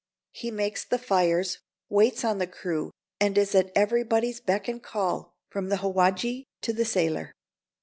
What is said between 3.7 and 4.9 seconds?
everybody's beck and